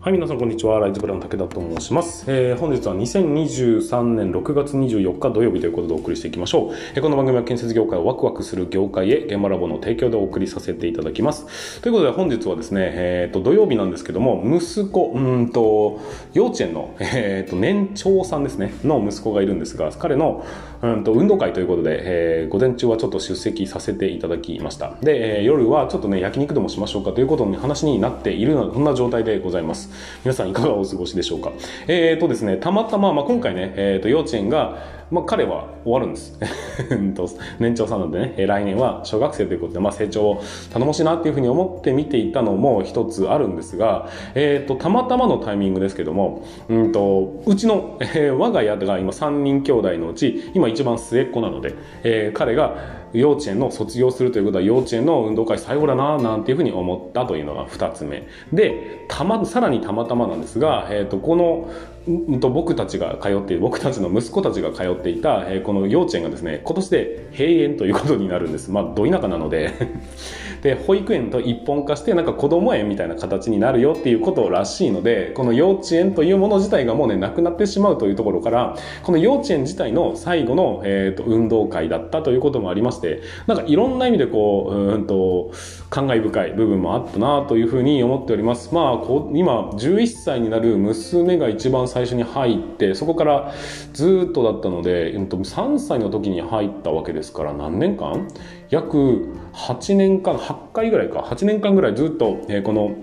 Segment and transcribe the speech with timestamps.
[0.00, 0.78] はい、皆さんこんにちは。
[0.78, 2.24] ライズブラン武田と申します。
[2.28, 6.74] えー本日は2023年6月24日土曜日ということでお送りしていきましょう。
[6.94, 11.80] えーこの番組は建設業界をワクワクする業界へ現場ラボの提供でお送りさせていただきます。
[11.82, 16.00] ということで本日はですね、えーと土曜日なんですけども、息子、うんと、
[16.32, 20.44] 幼稚園の、えーと年長さんですね、の息子がいるんですが、彼の
[20.80, 24.94] うんと運動会ということで、えー午前中はちょっと出席させていただきました。
[25.02, 29.90] で、えー夜はちょっとね、焼肉でもしましょうかということの話になっているような、そんな状態でございます。
[30.24, 31.52] 皆さんいかがお過ごしでしょうか。
[31.88, 36.38] えーとですね、たまたま、まあ、今回ね、えーと幼稚園が、まあ、彼は終わるんです。
[37.58, 40.40] 年長さんなんでね、来年は小学生ということで、まあ、成長を
[40.72, 61.70] 頼もしいなっていうふうに思って見ていたのも一つあるんですが、えーと、たまたまのタイミングですけども、うんと、うちの、えー我が家が今3人兄弟のうち、今一番末っ子なので、えー彼が幼稚園の卒業するということは幼稚園の運動会最後だななんていうふうに思ったというのが2つ目でたまさらにたまたまなんですが、えー、とこの
[62.08, 68.70] うんと僕たちが通っている僕たちの息子たちが通っていた、えーこの幼稚園がですね今年で閉園ということになるんです。
[68.70, 69.72] まあど田舎なので。
[70.62, 85.52] で保育園と一本化してなんか子供園みたいな形になるよっていうことらしいのでこの幼稚園というもの自体がもうねなくなってしまうというところからこの幼稚園自体の最後の、えー、と運動会だったということもありましてなんかいろんな意味でこううんと
[85.90, 88.74] 感慨深い部分もあったなというふうに思っております。
[88.74, 93.52] まあこう今11歳になる娘が一番最初に入ってそこから
[93.92, 98.28] ずっとだったので、えっ、と3歳の時に入ったわけですから何年間？
[98.70, 101.20] 約8年間8回ぐらいか。
[101.20, 102.94] 8年間ぐらいずっと、えーこの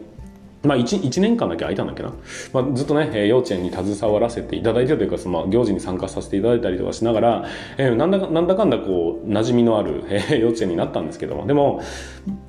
[0.65, 2.13] まあ1、1年間だけ空いたんだっけな。
[2.53, 7.45] まあ、ずっとね、えー幼稚園に携わらせていただいてというか、その、行事に参加させていただいたりとかしながら、
[7.77, 11.81] えーなんだか、なんだかんだこう、馴染みのある、えー幼稚園になったんですけども、でも、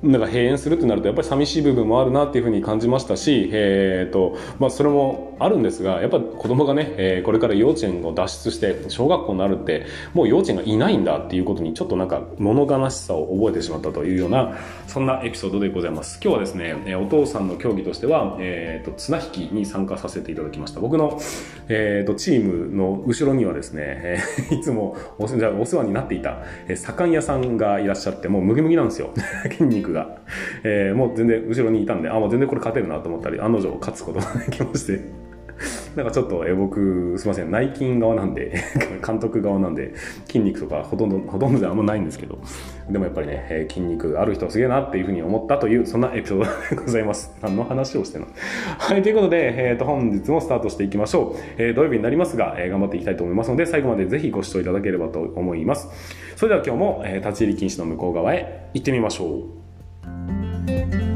[0.01, 14.57] なんか閉園するってなると、やっぱり寂しい部分もあるなっていうふうに感じましたし、えーと、まあそれもあるんですが、やっぱ子供がね、えーこれから幼稚園を脱出して、小学校になるって、もう幼稚園がいないんだっていうことに、ちょっとなんか物悲しさを覚えてしまったというような、
[14.87, 16.19] そんなエピソードでございます。
[16.23, 20.79] 今日はですね、えーお父さんの競技としては、えーと、綱引きに参加させていただきました。
[20.79, 21.19] 僕の、
[21.67, 29.11] えーと、チームの後ろにはですね、えー いつもおじゃお世話になっていた、えー左官屋さんがいらっしゃって、もうムキムキなんですよ。
[29.51, 30.17] 筋肉が。
[30.63, 35.16] えーもう全然後ろにいたんで、あ、もう全然これ勝てるなと思ったり、案の定勝つことができまして。
[35.97, 38.53] なんかちょっと、え僕、すいません、内勤側なんで、
[39.05, 39.95] 監督側なんで、
[40.27, 42.37] 筋肉とかほとんど、ほとんどであんまないんですけど、
[42.87, 47.35] でもやっぱりね、え筋肉ある人はすげえなっていうふうに思ったという、そんなエピソードでございます。
[47.41, 48.27] 何の話をしてるの？
[48.77, 51.39] はい、ということで、えーと、本日もスタートしていきましょう。
[51.57, 55.89] えー土曜日になりますが、えー頑張っていきたいと思いますので、最後までぜひご視聴いただければと思います。
[56.35, 61.06] それでは今日も、え立ち入り禁止の向こう側へ行ってみましょう。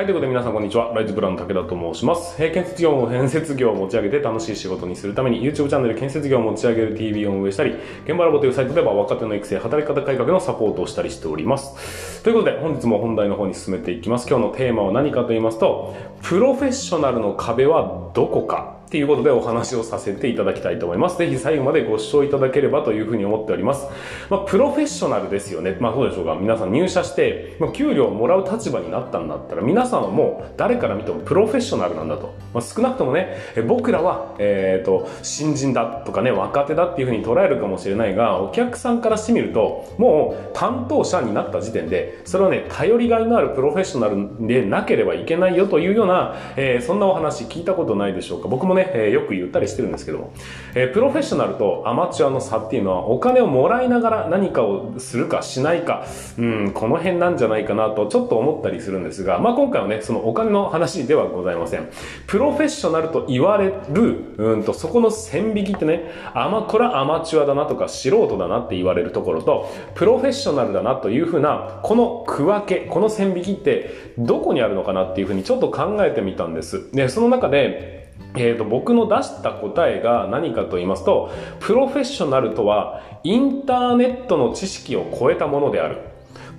[0.00, 0.94] はい、ということで皆さんこんにちは。
[0.94, 2.42] ライズプラウン武田と申します。
[2.42, 7.74] えー建設業を建設業を持ち上げて楽しい仕事にするために YouTube チャンネル建設業を持ち上げる TV を運営したり、
[8.06, 12.22] 現場ラボというサイトでは若手の育成、働き方改革のサポートをしたりしております。
[12.22, 14.26] ということで本日も本題の方に進めていきます。
[14.26, 21.16] 今日のテーマは何かと言いますと、プロフェッショナルの壁はどこかっていうことでお話をさせていただきたいと思います。
[21.16, 23.86] ぜひ最後までご視聴いただければというふうに思っております。
[24.28, 25.76] まあ、プロフェッショナルですよね。
[25.78, 26.34] まあ、そうでしょうか。
[26.34, 32.34] 皆さん入社して、まあ、給料をもらう立場になったんだったら、皆さんはもう誰から見てもプロフェッショナルなんだと。
[32.52, 48.48] まあ、少なくともね、え僕らは、えっ、と、新人だとかね、若手だっていうふうに捉えるかもしれないが、お客さんからしてみると、もう担当者になった時点で、それはね、頼りがいのあるプロフェッショナルでなければいけないよというような、えーそんなお話聞いたことないでしょうか。
[48.48, 50.32] 僕もね、えーよく言ったりしてるんですけども、
[50.74, 56.06] えープロフェッショナルとアマチュアの差っていうのは、お金をもらいながら何かをするかしないか、
[56.38, 61.88] うん、この辺なんじゃないかなとちょっと思ったりするんですが、まあ今回はね、そのお金の話ではございません。
[62.26, 76.90] プロフェッショナルと言われる、うんと、そこの線引きってね、あま、これはアマチュアだなとか素人だなって言われるところと、プロフェッショナルだなというふうな、この区分け、この線引きってどこにあるのかなっていうふうにちょっと考えてみたんです。
[76.92, 77.99] で、その中で、
[78.34, 86.09] えー、と僕の出した答えが何かと言いますとプロフェッショナルとはインターネットの知識を超えたものである。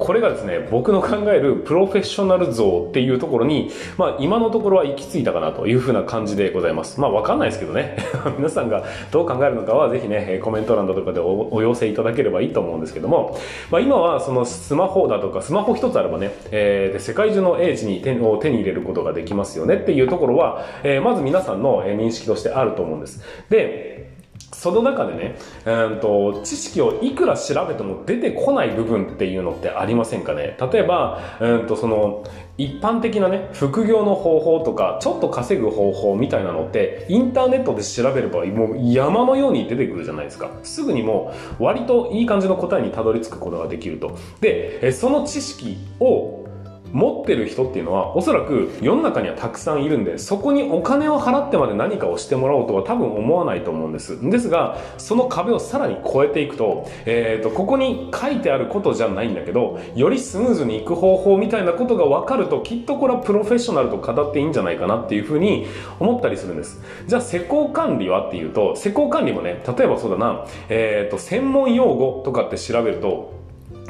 [0.01, 3.69] これがですね、僕の考えるプロフェッショナル像っていうところに、
[3.99, 6.99] まあ今のところは行き着いたかなというふうな感じでございます。
[6.99, 7.97] まあわかんないですけどね。
[8.35, 13.37] 皆さんがどう考えるのかはぜひね、コメント欄だとかでお寄せいただければいいと思うんですけども、
[13.69, 23.21] まあ今はそのスマホだとか、スマホ一つあればね、えーで世界中の英知に手を手に入れることができますよねっていうところは、えーまず皆さんの認識としてあると思うんです。
[23.49, 24.20] で、
[24.53, 30.57] その中でね、えーと、知識をいくら調べても出てこない部分っていうのってありませんかね？
[30.71, 32.23] 例えば、えーと、その
[32.57, 40.51] 一般的なね副業の方法とかちょっと稼ぐ方法みたいなのってインターネットで調べればもう山のように出てくるじゃないですか。
[40.63, 44.17] すぐにもう割といい感じの答えにたどり着くことができると。
[44.41, 46.45] でその知識を
[46.91, 54.17] 持ってる人っていうのはおそらく世の中にはたくさんいるんでそこにお金を払ってまで何かをしてもらおうとは多分思わないと思うんです。
[54.29, 65.67] ですがその壁をさらに越えていくと,、えーと、ここに書いてあることじゃないんだけどよりスムーズにいく方法みたいなことが分かるときっとこれはプロフェッショナルと語っていいんじゃないかなっていうふうに
[65.99, 66.81] 思ったりするんです。
[67.07, 73.40] じゃあ施工管理はっていうと施工管理もね例えばそうだな、えーと専門用語とかって調べると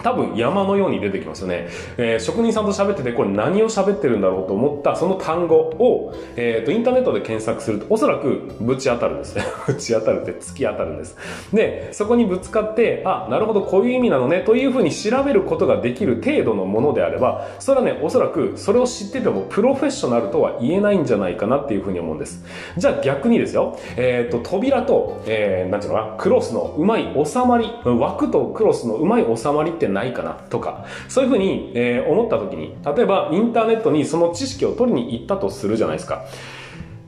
[0.03, 1.67] 多分山のように出てきますよね。
[1.97, 9.43] えー、職人さんと喋ってて、これ何を喋ってるんだろうと思ったその単語を、えっ、ー、と、インターネットで検索すると、おそらくぶち当たるんですね。
[9.67, 11.17] ぶち当たるって突き当たるんです。
[11.53, 22.43] で、そこにぶつかって、あ、なるほど、こういう意味なのね、というふうに調べることができる程度のものであれば、それはね、おそらくそれを知っててもプロフェッショナルとは言えないんじゃないかなっていうふうに思うんです。
[22.77, 36.25] じゃあ逆にですよ、えっ、ー、と、扉と、えー、なんていうのかな、クロスのうまい収まり、枠とクロスのうまい収まりってないかなとか、そういうふうに、えー、思った時に、例えばインターネットにその知識を取りに行ったとするじゃないですか。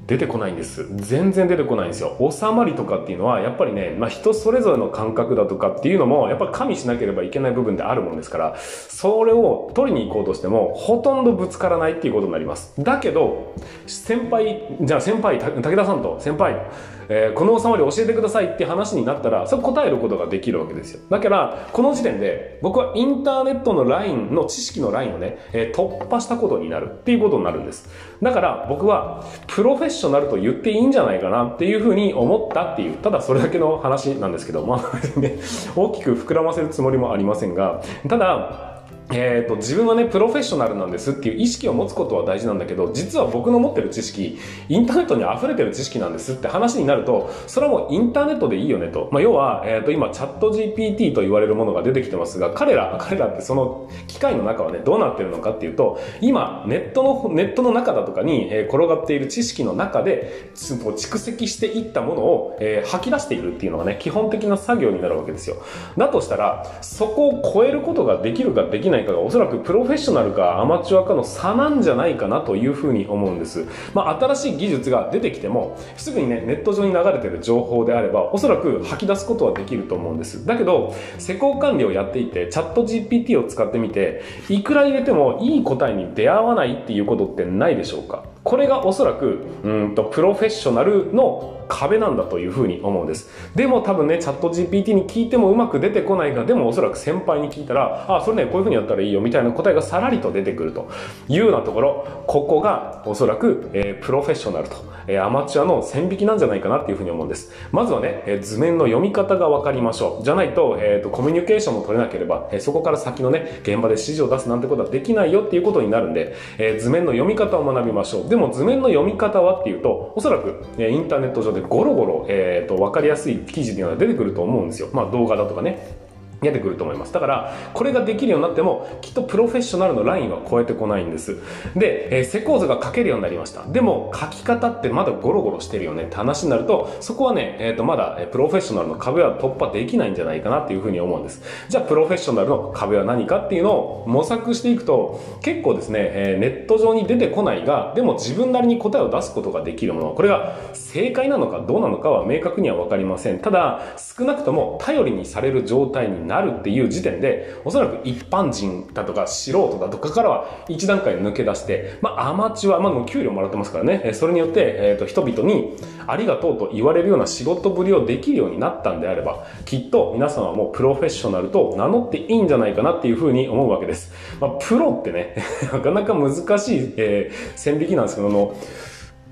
[0.05, 0.85] 出てこないんです。
[0.97, 2.17] 全然出てこないんですよ。
[2.29, 12.73] 収まりとかっていうのは、やっぱりね、まあ人それぞれの感覚だとかっていうのも、やっぱ加味しなければいけない部分であるもんですから、それを取りに行こうとしても、ほとんどぶつからないっていうことになります。
[12.79, 13.53] だけど、
[13.87, 16.65] 先輩、じゃあ先輩、武田さんと先輩、
[17.09, 21.01] えー、この収まり教えてくださいって話になったら、それ答えることができるわけですよ。
[21.09, 27.89] だから、この時点で、僕はインターネットのラインの知識のラインをね、えー、突破したことになるっていうことになるんです。
[28.21, 35.39] だから僕は、プロフェッショナルと言っていいんじゃないかなっていうふうに思ったっていう、ただそれだけの話なんですけど、まあ、ね、
[35.75, 38.72] 大きく膨らませるつもりもありませんが、ただ、
[39.11, 44.39] えーと、自分はねプロフェッショナルなんですっていう意識を持つことは大事なんだけど実は僕の持ってる知識
[44.69, 65.57] インターネットに溢れてる知識なんですって話になるとそれはもうインターネットでいいよねと、まあ、要は、えーと、今チャット GPT と言われるものが出てきてますが彼ら彼らってその機械の中はねどうなってるのかっていうと今ネットのネットの中だとかに、えー、転がっている知識の中で蓄積していったものを、えー、吐き出しているっていうのがね基本的な作業になるわけですよ。
[65.97, 73.65] だとしたらそこを超えることができるかできないかがおそらくプロフェッショナルかアマチュアかの差なんじゃないかなというふうに思うんです。
[73.93, 80.45] まあ、新しい技術が出てきても、すぐにね、ネット上に流れてる情報であれば、おそらく吐き出すことはできると思うんです。
[80.45, 93.29] だけど、施工管理をやっていて、チャット GPT を使ってみて、いくら入れてもいい答えに出会わないっていうことってないでしょうかこれがおそらく、うんと、プロフェッショナルの壁なんだというふうに思うんです。
[93.55, 100.89] でも多分ね、チャット GPT に聞いてもうまく出てこないが、でもおそらく先輩に聞いたら、あ、それね、こういうふうにやったらいいよみたいな答えがさらりと出てくると
[101.27, 104.75] いうようなところ、ここがおそらく、えー、プロフェッショナルと、
[105.07, 107.51] えー、アマチュアの線引きなんじゃないかなっていうふうに思うんです。
[107.71, 110.23] まずはね、えー、図面の読み方がわかりましょう。
[110.23, 118.29] じゃないと、えっ、と、コミュニケーションも取れなければ、えそこから先のね、現場で指示を出すなんてことはできないよっていうことになるんで、え図面の読み方を学びましょう。
[118.33, 124.89] でも図面の読み方はっていうと、おそらく、えインターネット上でゴロゴロ、えっ、と、分かりやすい記事っていうのが出てくると思うんですよ。
[124.91, 126.02] まあ動画だとかね。
[126.43, 127.13] 出てくると思います。
[127.13, 131.37] だから、これができるようになっても、きっとプロフェッショナルのラインは超えてこないんです。
[131.75, 133.65] で、えー、施工図が書けるようになりました。
[133.65, 141.41] でも、書き方ってまだゴロゴロしてるよねって話になると、そこはね、え、ー、と、まだ、プロフェッショナルの壁は突破できないんじゃないかなっていうふうに思うんです。
[141.69, 153.39] じゃあ、プロフェッショナルの壁は何かっていうのを模索していくと、結構ですね、えー、ネット上に出てこないが、でも自分なりに答えを出すことができるもの、これが正解なのかどうなのかは明確にはわかりません。
[153.39, 165.75] ただ、少なくとも頼りにされる状態にななるっていう時点で、おそらく一般人だとか素人だとかからは一段階抜け出して、まあアマチュア、まあ給料もらってますからね、それによって、えっ、ー、と人々に
[166.07, 174.11] ありがとうと言われるような仕事ぶりをできるようになったんであれば、きっと皆さんはもうプロフェッショナルと名乗っていいんじゃないかなっていうふうに思うわけです。
[174.39, 175.35] まあプロってね、
[175.71, 178.55] なかなか難しい、えー、線引きなんですけども、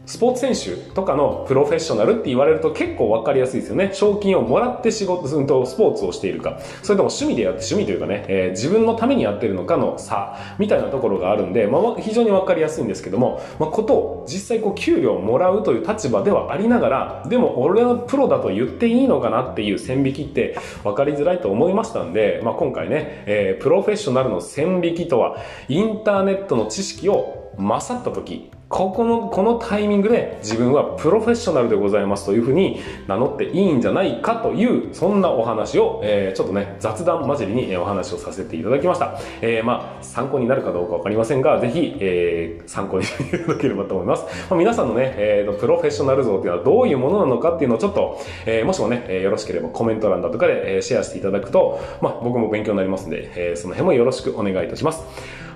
[0.05, 3.91] スポーツ選手とかのプロフェッショナルって言われると結構わかりやすいですよね。
[3.93, 25.37] 賞金をもらって仕事、うんとスポーツをしているか、それとも趣味でやって、趣味というかね、えー、自分のためにやってるのかの差、みたいなところがあるんで、まあ、非常にわかりやすいんですけども、まあ、ことを実際こう給料をもらうという立場ではありながら、でも俺はプロだと言っていいのかなっていう線引きって分かりづらいと思いましたんで、まあ、今回ね、えー、プロフェッショナルの線引きとは、
[25.69, 39.19] インターネットの知識を勝った時、ここの、このタイミングで自分はプロフェッショナルでございますというふうに名乗っていいんじゃないかという、そんなお話を、えー、ちょっとね、雑談交じりにお話をさせていただきました。
[39.41, 44.23] えー、まあ、参考になるかどうかわかりませんが、ぜひ、えー、参考にしていただければと思います。
[44.49, 55.03] まあ、皆さんのね、えーと、プロフェッショナル像っていうのはどういうものなのかっていうのをちょっと、えー、もしもね、えー、よろしければコメント欄だとかで、えー、シェアしていただくと、まあ、僕も勉強になりますんで、えー、その辺もよろしくお願いいたします。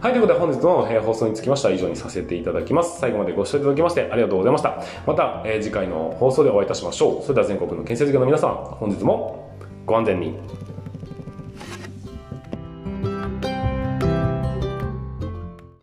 [0.06, 3.00] はい、ということで本日の、え放送につきましては以上にさせていただきます。
[3.00, 4.84] 最後までご視聴いただきましてありがとうございました。
[5.08, 7.22] また、えー、次回の放送でお会いいたしましょう。
[7.24, 9.50] それでは全国の建設業の皆さん、本日も
[9.88, 10.75] ご安全に。